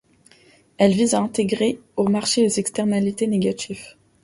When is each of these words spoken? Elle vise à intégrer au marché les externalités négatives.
Elle 0.79 0.93
vise 0.93 1.13
à 1.13 1.19
intégrer 1.19 1.79
au 1.95 2.07
marché 2.07 2.41
les 2.41 2.59
externalités 2.59 3.27
négatives. 3.27 3.97